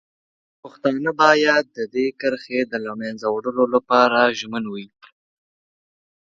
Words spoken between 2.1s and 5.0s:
کرښې د له منځه وړلو لپاره ژمن وي.